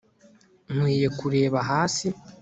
[0.73, 2.07] nkwiye kureba hasi